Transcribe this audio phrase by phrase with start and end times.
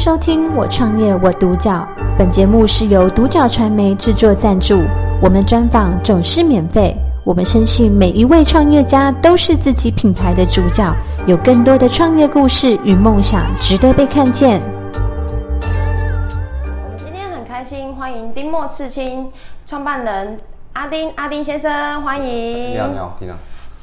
[0.00, 1.86] 收听《我创业我独角》，
[2.16, 4.80] 本节目是由独角传媒制作赞助，
[5.20, 6.96] 我们专访总是免费。
[7.22, 10.90] 我们深信每一位创业家都是自己品牌的主角，
[11.26, 14.62] 有更多的创业故事与梦想值得被看见。
[14.94, 19.30] 我们今天很开心，欢迎丁墨刺青
[19.66, 20.38] 创办人
[20.72, 22.72] 阿丁，阿丁先生，欢迎。
[22.72, 23.36] 你好，你好，丁啊。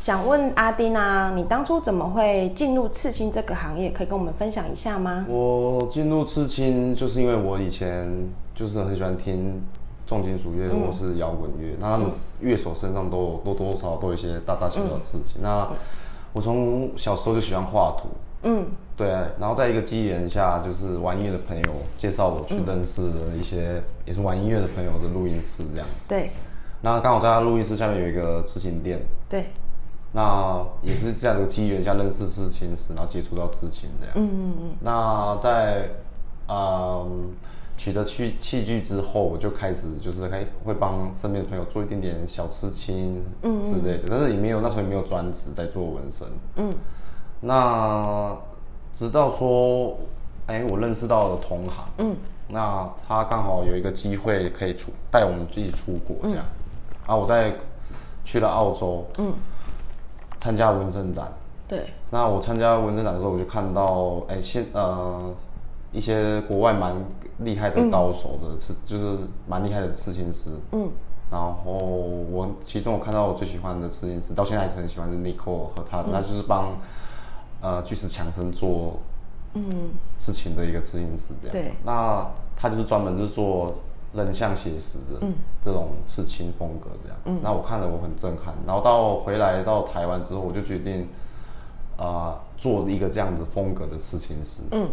[0.07, 3.89] 想问阿丁啊，你当初怎么会进入刺青这个行业？
[3.89, 5.25] 可以跟我们分享一下吗？
[5.27, 8.09] 我进入刺青就是因为我以前
[8.55, 9.61] 就是很喜欢听
[10.05, 15.41] 重金属乐或是摇滚乐，那他们乐手身上都有多多少少都有一些大大小小的刺青。
[15.41, 15.67] 嗯、那
[16.31, 18.07] 我从小时候就喜欢画图，
[18.43, 21.63] 嗯，对，然后在一个机缘下，就是玩音乐的朋友
[21.97, 25.87] 介绍我去认识的一些也是玩音乐的朋友的录音室，这样。
[26.07, 26.31] 对。
[26.79, 29.01] 那刚好在他录音室下面有一个刺青店。
[29.27, 29.47] 对。
[30.13, 34.13] 那也是这样的机缘下认识刺青师，然后接触到刺青这样。
[34.15, 34.75] 嗯嗯嗯。
[34.79, 35.89] 那在
[36.47, 37.31] 嗯
[37.75, 46.27] 取得器器具之后，我就开始就是开会帮身边的朋友做一点点小刺青嗯之类的，但是也没有那时候也没有专职在做纹身。
[46.55, 46.73] 嗯。
[47.41, 48.35] 那
[48.91, 49.99] 直到说，
[50.47, 51.85] 哎，我认识到了同行。
[51.97, 52.15] 嗯。
[52.47, 56.45] 那他刚好有一个机会可以出带我们自己出国这样。
[57.05, 57.53] 啊，我在
[58.23, 59.05] 去了澳洲。
[59.17, 59.33] 嗯。
[60.39, 61.31] 参加纹身展，
[61.67, 61.87] 对。
[62.09, 65.33] 那我参加纹身展的时候，我就看到，哎、欸，现呃
[65.91, 66.95] 一些国外蛮
[67.39, 70.51] 厉害的高手的刺，嗯、就是蛮厉害的刺青师。
[70.71, 70.89] 嗯。
[71.29, 76.77] 然后我其中我看到我最喜欢的刺青师，到现在还是很喜欢是 Nico 和他的，那、嗯、就是帮
[77.61, 78.99] 呃巨石强森做
[79.53, 79.63] 嗯
[80.17, 81.51] 刺青的一个刺青师这样。
[81.51, 81.73] 对。
[81.83, 83.75] 那他就是专门是做。
[84.23, 85.27] 人像写实的
[85.61, 88.53] 这种刺青风格，这样，嗯、那我看了我很震撼。
[88.65, 91.07] 然后到回来到台湾之后，我就决定，
[91.97, 94.63] 啊、呃，做一个这样子风格的刺青师。
[94.71, 94.89] 嗯，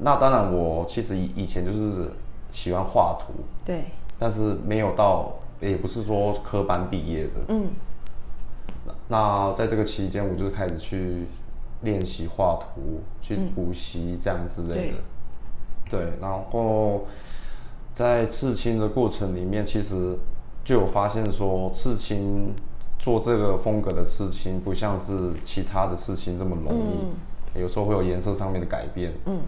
[0.00, 2.12] 那当然我其实以以前就是
[2.52, 3.32] 喜欢画图，
[3.64, 3.84] 对，
[4.18, 7.32] 但是没有到，也不是说科班毕业的。
[7.48, 7.68] 嗯，
[9.08, 11.26] 那在这个期间，我就是开始去
[11.82, 14.96] 练习画图，去补习这样之类的。
[14.98, 15.04] 嗯、
[15.90, 17.04] 对，对，然后。
[17.94, 20.18] 在刺青的过程里面，其实
[20.64, 22.52] 就有发现说，刺青
[22.98, 26.98] 做这个风格的刺青，不像是其他的刺青这么容易，
[27.54, 29.42] 嗯、有时候会有颜色上面的改变，嗯，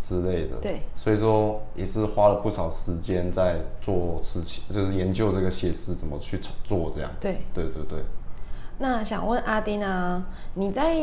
[0.00, 0.56] 之类的。
[0.62, 7.10] 对，所以说也是花了不少时间在做刺青，就是研究这个写实怎么去做这样。
[7.18, 8.04] 对，对对对。
[8.78, 10.24] 那想问阿丁啊，
[10.54, 10.94] 你在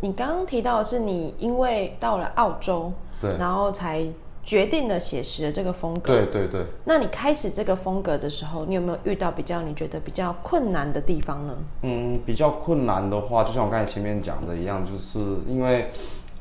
[0.00, 4.08] 你刚刚提到的是你因为到了澳洲，对，然后才。
[4.44, 6.14] 决定了写实的这个风格。
[6.14, 6.66] 对对对。
[6.84, 11.56] 那你开始这个风格的时候，你有没有遇到比较你觉得比较困难的地方呢？
[11.82, 15.18] 嗯，比较困难的话，就像我刚才前面讲的一样，就是
[15.48, 15.90] 因为，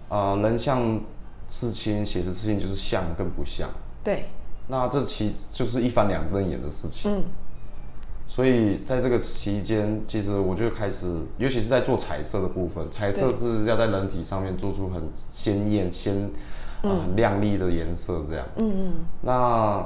[0.09, 0.99] 呃，人像
[1.47, 3.69] 刺青、写实刺青就是像跟不像。
[4.03, 4.25] 对。
[4.67, 7.09] 那这其就是一翻两瞪眼的事情。
[7.09, 7.23] 嗯。
[8.27, 11.05] 所以在这个期间，其实我就开始，
[11.37, 16.29] 尤其是在做彩色的部分，彩色是要在人体上面做出很鲜艳、鲜。
[17.15, 18.45] 亮丽的颜色这样。
[18.57, 18.93] 嗯嗯。
[19.21, 19.85] 那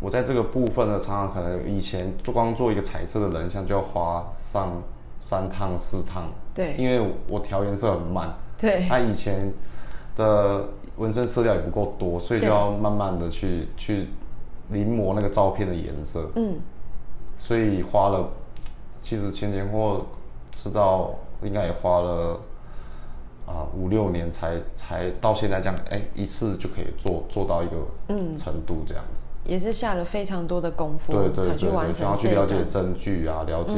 [0.00, 4.82] 我在这个部分呢，常常可能以前做光做一个彩色的人像就要花上
[5.18, 6.24] 三趟四趟。
[6.54, 6.74] 对。
[6.78, 8.34] 因为我调颜色很慢。
[8.56, 8.86] 对。
[8.88, 9.52] 他 以前
[10.16, 14.08] 的纹身色调也不够多，所以就要慢慢的去去
[14.70, 16.30] 临摹那个照片的颜色。
[16.36, 16.58] 嗯。
[17.38, 18.28] 所以花了，
[19.00, 20.06] 其实前前后后，
[20.50, 22.40] 知道应该也花了。
[23.48, 27.76] 啊，五六年才才到现在这样，哎，一次就可以做做到一个
[28.36, 33.74] 程度这样子，嗯，也是下了非常多的功夫，对对对，对，然后去了解针具啊，了解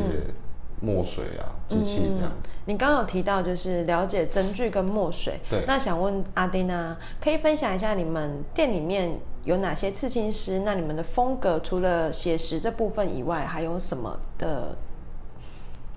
[0.81, 2.51] 墨水啊，机、嗯、器这样子。
[2.65, 10.59] 你刚刚有提到就是了解针具跟墨水，对，那想问阿丁啊，可以分享一下你们店里面有哪些刺青师？
[10.65, 14.77] 那你们的风格除了写实这部分以外，还有什么的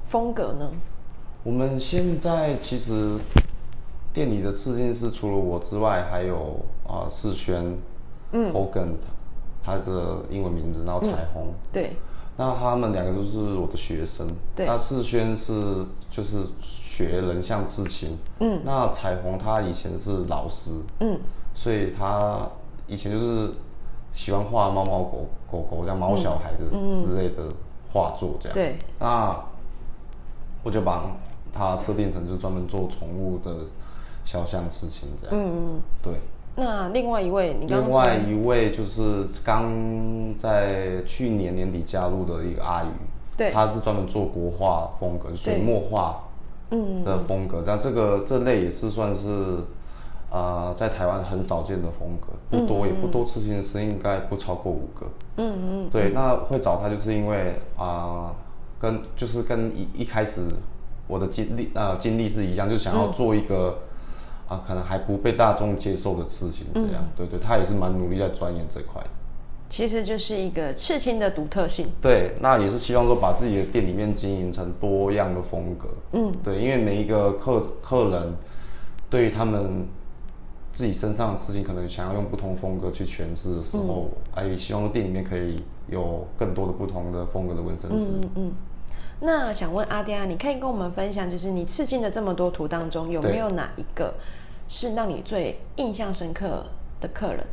[0.06, 0.70] 风格呢？
[1.44, 3.18] 我们现在其实。
[4.14, 7.76] 店里的刺青师除了我之外，还有啊世轩，
[8.32, 8.90] 嗯，Hogan，
[9.64, 11.94] 他的英文名字，然后彩虹，嗯、对，
[12.38, 21.20] 那他们两个都是我的学生，对，那世轩是就是学人像刺青，嗯，那彩虹他以前是老师，嗯，
[21.56, 22.48] 所以他
[22.86, 23.52] 以前就是
[24.14, 26.70] 喜欢画猫猫狗狗狗这样毛小孩的
[27.04, 27.52] 之类的
[27.92, 29.44] 画作这样，对、嗯，那
[30.62, 31.04] 我就把
[31.52, 33.56] 他设定成就专门做宠物的。
[34.24, 36.14] 小象刺青这样，嗯嗯，对。
[36.56, 39.74] 那另外一位，你刚刚另外一位就是刚
[40.38, 42.88] 在去年年底加入的一个阿宇，
[43.36, 46.26] 对，他是专门做国画风格，水墨画，
[46.70, 47.64] 嗯的风格。
[47.64, 49.64] 这样这个这类也是算是
[50.30, 55.08] 呃，在台湾很少见的风格，不多也不多，刺青师应该不超过五个。
[55.38, 55.90] 嗯嗯。
[55.92, 58.36] 对，那会找他就是因为啊、呃，
[58.78, 60.46] 跟就是跟一一开始
[61.08, 63.80] 我的经历呃经历是一样，就想要做一个
[64.48, 66.96] 呃，可能还不被大众接受的刺青这样。
[66.98, 69.02] 嗯、对对，他也是蛮努力在钻研这块。
[69.70, 71.88] 其实就是一个刺青的独特性。
[72.00, 75.90] 对，那也是希望说把自己的店里面经营成多样的风格。
[76.12, 78.34] 嗯，对，因为每一个客客人
[79.10, 79.88] 对于他们
[80.72, 85.56] 自己身上的刺青，可能想要用不同风格去诠释的时候，哎、嗯，希望店里面可以
[85.88, 88.06] 有更多的不同的风格的纹身师。
[88.12, 88.52] 嗯嗯。
[89.26, 94.14] 那想问阿爹啊，你可以跟我们分享，就是你刺青的这么多图当中，有没有哪一个
[94.68, 96.66] 是让你最印象深刻
[97.00, 97.46] 的客人？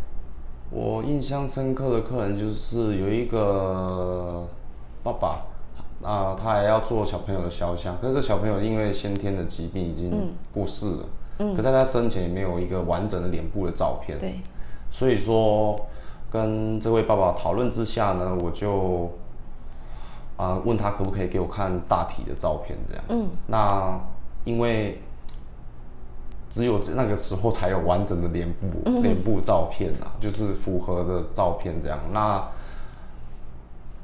[0.73, 4.45] 我印象深刻的客人就是有一个
[5.05, 5.47] 爸爸，
[6.03, 11.05] 啊，他还要做小朋友的肖像，可是这小朋友因为先天的疾病已经过世了，
[11.39, 14.41] 嗯，可在他生前也没有一个完整的脸部的照片，对，
[14.91, 15.77] 所以说
[16.33, 19.11] 跟这位爸爸讨论之下呢，我就
[20.41, 24.01] 啊问他可不可以给我看大体的照片，这样，嗯，那
[24.45, 25.01] 因为。
[26.53, 31.97] 只有那个时候才有完整的脸部脸部照片啊，就是符合的照片这样。
[32.13, 32.45] 那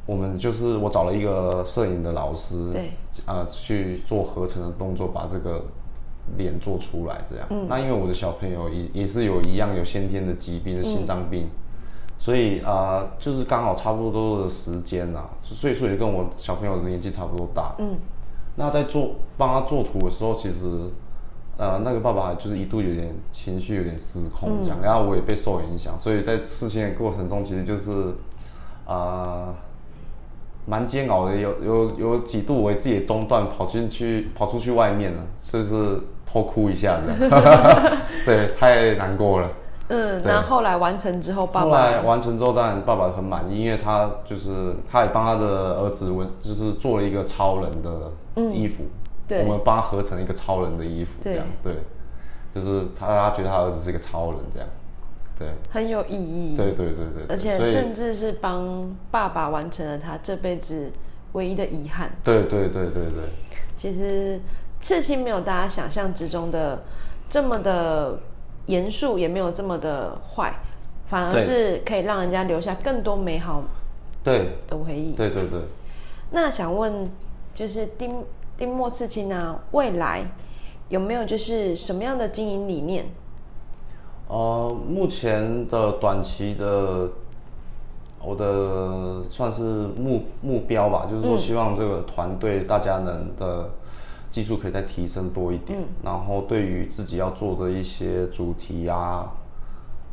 [0.07, 2.93] 我们就是我找了一个摄影的老师，对，
[3.27, 5.61] 呃，去做合成的动作，把这个
[6.39, 7.45] 脸做出来这样。
[7.51, 7.67] 嗯。
[7.69, 11.49] 那因为我的小朋友也也是有一样有先天的疾病，是心脏病，
[12.19, 17.75] 所以啊，呃，就是刚好差不多的时间啊，岁数也跟我小朋友的年纪差不多大。
[17.79, 17.97] 嗯。
[18.57, 20.91] 那在做帮他做图的时候，其实。
[21.59, 28.15] 呃，那个爸爸就是一度有点情绪有点失控这样，嗯、然后我也被受影响，所以在事情的过程中，其实就是，
[28.85, 29.55] 呃，
[30.67, 37.97] 蛮煎熬的，有有有几度我自己也中断，跑进去跑出去外面了，就是偷哭一下这样，
[38.27, 39.51] 对，太难过了。
[39.89, 48.13] 嗯，那后来完成之后，爸爸后来完成之后，当然爸爸很满意，因为他就是他也帮他的儿子纹，就是做了一个超人的
[48.53, 48.83] 衣服。
[48.83, 48.91] 嗯
[49.29, 49.43] 对。
[49.43, 51.45] 我们帮他合成一个超人的衣服，这样。
[51.61, 51.83] 对，对，
[52.55, 54.69] 就是他他觉得他儿子是一个超人，这样，
[55.37, 60.93] 对，很有意义，对对对对，而且甚至是帮爸爸完成了他这辈子
[61.33, 63.31] 唯一的遗憾，对对对对对。
[63.77, 64.41] 其实
[64.79, 66.85] 刺青没有大家想象之中的
[67.29, 68.21] 这么的
[68.67, 70.55] 严肃，也没有这么的坏，
[71.07, 73.63] 反而是可以让人家留下更多美好
[74.23, 75.61] 对的回忆，对，对对对。
[76.31, 77.11] 那想问，
[77.55, 78.25] 就是丁。
[78.59, 80.23] 丁墨刺青呢，未来
[80.89, 83.05] 有没有就是什么样的经营理念？
[84.29, 87.11] 呃，目前的短期的，
[88.19, 93.69] 我的算是目目标吧，就是说希望这个团队大家能的
[94.37, 99.33] 技术可以再提升多一点，嗯、然后对于自己要做的一些主题啊，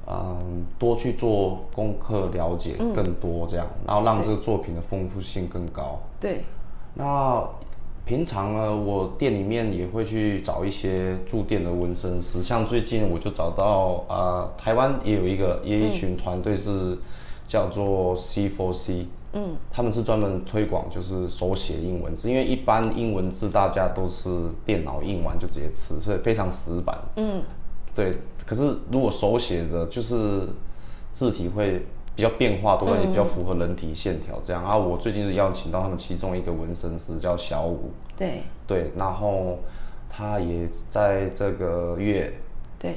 [0.07, 5.99] 嗯，多去做功课，了解更多这样，嗯、然后让这个作品的丰富性更高。
[6.21, 6.45] 对，
[6.93, 7.43] 那。
[8.05, 16.97] 平常呢，我店里面也会去找一些驻店的纹身师，像最近我就找到啊、呃，台湾也有一个，也有一群团队是
[17.47, 19.07] 叫做 C4C，嗯，
[19.71, 24.30] 他们是专门推广就是手写英文字，因为一般英文字大家都是
[24.65, 27.41] 电脑印完就直接吃，所以非常死板，嗯，
[27.95, 28.13] 对。
[28.45, 30.47] 可是如果手写的，就是
[31.12, 31.86] 字体会。
[32.15, 34.63] 比较变化多，也比较符合人体线条这样。
[34.63, 39.57] 啊、我最近是邀请到他们其中一个纹身师叫小五，对对，然后
[40.07, 42.31] 他也在这个月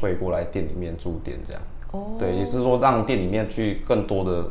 [0.02, 1.62] 会过来店里面驻店这样。
[1.92, 4.50] 哦，对，也是说让店里面去更多的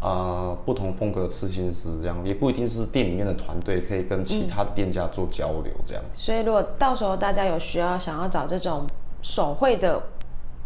[0.00, 6.02] 呃不同风格的刺青师这样，也不一定是店里面的团队可以跟其他店家做交流这样。
[6.14, 8.86] 所以如果到时候大家有需要想要找这种
[9.22, 10.02] 手绘的。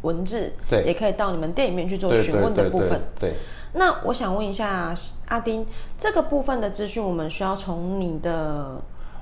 [0.02, 3.02] 文字对，也可以到你们店里面去做询问的部分。
[3.18, 3.34] 对，
[3.74, 4.94] 那我想问一下
[5.28, 5.66] 阿丁，
[5.98, 8.80] 这个部分的资讯我们需要从你的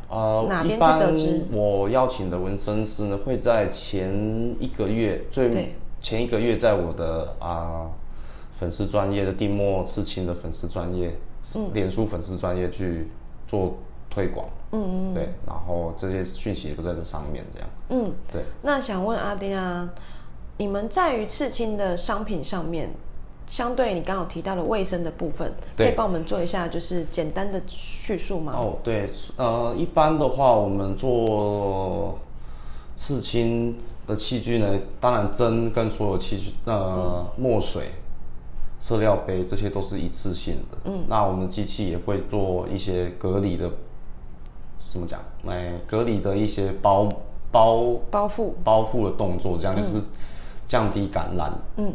[0.09, 1.47] 呃哪边去得知？
[1.50, 7.93] 我邀请的纹身师呢，会在前一个月最前一个月在我的啊、呃、
[8.59, 11.17] 粉丝专业的丁墨刺青的粉丝专业，
[11.55, 13.09] 嗯，脸书粉丝专业去
[13.47, 13.79] 做
[14.11, 14.47] 推广。
[14.73, 17.69] 嗯嗯，对，然后这些讯息也都在这上面，这样。
[17.91, 18.43] 嗯，对。
[18.62, 19.88] 那想问阿丁啊。
[20.61, 22.91] 你们在于刺青的商品上面，
[23.47, 28.55] 相对你刚好提到的卫生的部分，可以帮我们做一下就是简单的叙述吗？
[28.57, 32.19] 哦，对，呃，一般的话，我们做
[32.97, 33.77] 刺青
[34.09, 34.67] 的器具呢，
[34.99, 37.93] 当然针跟所有器具，呃，嗯、墨水、
[38.80, 40.78] 色料杯这些都是一次性的。
[40.85, 43.70] 嗯，那我们机器也会做一些隔离的，
[44.76, 45.20] 怎么讲？
[45.47, 47.08] 哎，隔离的一些包
[47.50, 50.00] 包包覆包覆的动作，这样就是。
[50.68, 51.90] 降低感染，嗯，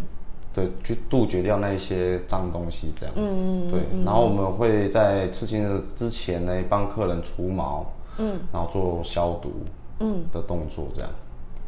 [0.52, 7.86] 对，去杜绝掉那一些脏东西这样嗯，对，然后我们会在刺青的之前呢，帮客人除毛，
[8.18, 9.52] 嗯，然后做消毒，
[10.00, 11.10] 嗯的动作这样，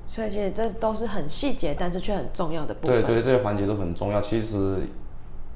[0.07, 4.79] 所以其实这都是很细节，但是却很重要的部分，对对，这些环节都很重要，其实。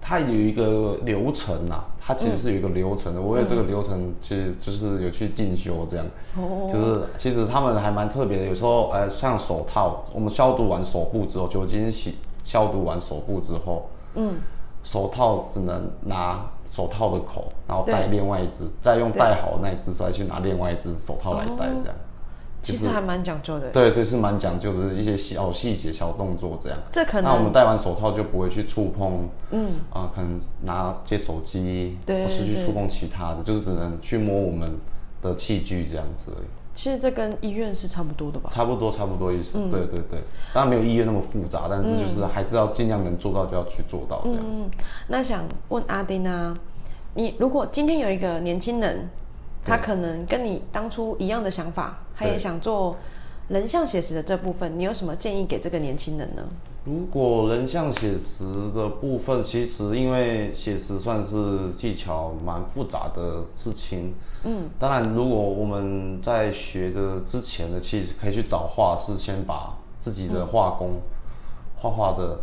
[0.01, 3.19] 它有一个流程呐、啊，它其实是有一个流程的。
[3.19, 6.05] 嗯、我有这个流程其实就是有去进修，这样，
[6.37, 8.45] 嗯、就是其实他们还蛮特别的。
[8.45, 14.35] 有时候，呃，像手套，我们消毒完手部之后，酒精洗消毒完手部之后，嗯，
[14.83, 21.95] 手套只能拿手套的口，然后戴另外一只，再用戴好的那一只再去拿另外一只手套来戴，这样。
[22.61, 26.77] 其实还蛮讲究的，对对，是蛮讲究的，一些小细节、小动作这样。
[26.91, 34.69] 这可能那我们戴完手套就不会去触碰，嗯啊，可能拿接手机，对，或是去触碰其他的，就是只能去摸我们
[35.21, 36.47] 的器具这样子而已。
[36.73, 38.51] 其实这跟医院是差不多的吧？
[38.53, 39.53] 差不多，差不多意思。
[39.71, 40.19] 对对对，
[40.53, 44.39] 当然没有医院那么复杂，但是就是还是要尽量能做到就要去做到这样。
[44.45, 44.69] 嗯，
[45.07, 46.53] 那想问阿丁啊，
[47.13, 49.09] 你如果今天有一个年轻人。
[49.69, 52.97] 他可能跟你当初一样的想法，他也想做
[53.49, 56.43] 人像写实的这部分，你有什么建议给这个年轻人呢？
[56.85, 70.99] 如果人像写实的部分，其实因为写实算是技巧蛮复杂的事情，嗯，当然如果我们在学的之前呢，其实可以去找画师，先把自己的画工、
[71.77, 72.39] 画画的。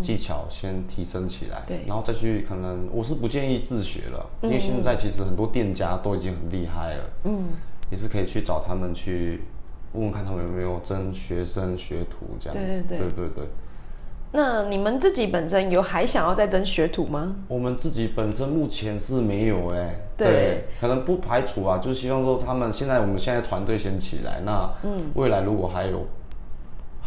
[0.00, 7.48] 技巧先提升起来，对，然后再去可能我是不建议自学了，因为现在其实很多店家都已经很厉害了，嗯，
[7.90, 9.42] 也是可以去找他们去
[9.92, 13.48] 问问看他们有没有征学生学徒这样子，对对对，对对对。
[14.36, 17.36] 那你们自己本身有还想要再争学徒吗？
[17.46, 26.04] 我们自己本身目前是没有哎、欸，对，对，可能不排除啊，就希望说他们现在我们现在团队先起来，那嗯，未来如果还有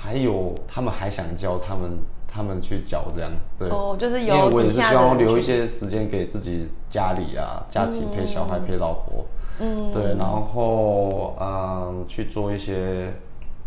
[0.08, 1.98] 还有他们还想教他们。
[2.30, 9.26] 他们去教这样，对，哦，就是有，因为我也是希望留一些时间给自己家里啊，家庭陪小孩陪老婆，
[9.60, 13.12] 嗯，对，然后嗯去做一些，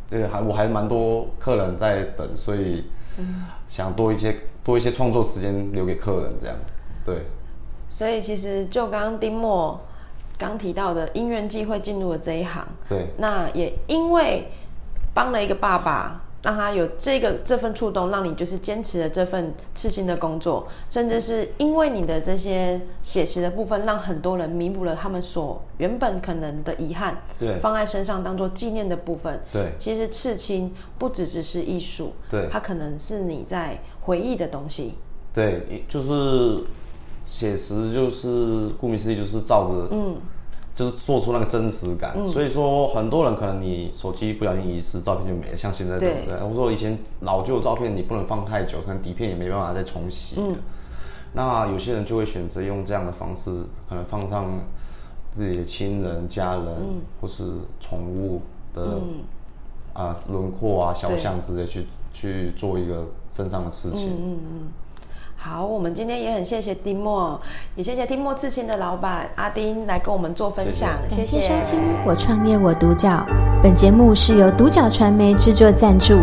[0.09, 2.85] 对，还我还蛮多客人在等，所以
[3.67, 6.55] 想多一些多一些创作时间留给客人这样，
[7.05, 7.23] 对。
[7.89, 9.81] 所以其实就刚刚丁默
[10.39, 14.49] 刚提到的因缘际会进入了这一行，对，那也因为
[15.13, 16.21] 帮了一个爸爸。
[16.43, 29.73] 让他有这个这份触动，让你就是坚持了这份刺青的工作，甚至是因为你的这些写实的部分，让很多人弥补了他们所原本可能的遗憾，对，放在身上当做纪念的部分，对。
[29.79, 34.95] 其实刺青不只只是艺术，对，它可能是你在回忆的东西，
[35.35, 36.65] 对，就是
[37.27, 40.17] 写实，就是顾名思义，就是照着，嗯。
[40.81, 46.39] 就是做出那个真实感，嗯、所以说很多人可能你手机不小心遗失，照片就没了，像现在对不对？
[46.39, 50.37] 或者说以前老旧的照片你不能放太久，可能底片也没办法再重洗。
[50.39, 50.57] 嗯、
[51.35, 53.51] 那有些人就会选择用这样的方式，
[53.91, 54.47] 可能放上
[55.33, 57.45] 自己的亲人、家人，嗯、或是
[57.79, 58.41] 宠物
[58.73, 59.01] 的
[59.93, 64.09] 啊轮廓啊、肖像之类，去去做一个身上的事情。
[64.09, 64.69] 嗯嗯嗯
[65.51, 67.39] 好，我们今天也很谢谢丁墨，
[67.75, 70.91] 也谢谢丁墨刺青的老板阿丁来跟我们做分享。
[71.09, 73.09] 谢谢，谢谢收听《我创业我独角》，
[73.61, 76.15] 本节目是由独角传媒制作赞助，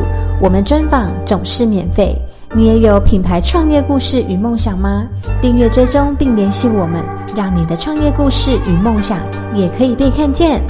[0.42, 2.16] 我们专访总是免费。
[2.56, 5.06] 你也有品牌创业故事与梦想吗？
[5.42, 7.04] 订阅追踪并联系我们，
[7.36, 9.20] 让你的创业故事与梦想
[9.54, 10.62] 也可以被看见。